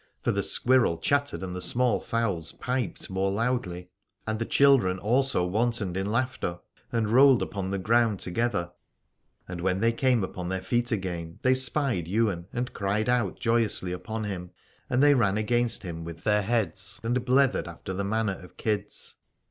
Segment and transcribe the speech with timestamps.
[0.23, 3.91] For the squirrel chat tered and the small fowls piped more loudly,
[4.25, 6.57] and the children also wantoned in laughter,
[6.91, 8.71] and rolled upon the ground together:
[9.47, 13.91] and when they came upon their feet again they spied Ywain and cried out joyously
[13.91, 14.49] upon him,
[14.89, 19.17] and they ran against him with their heads and blethered after the manner of kids.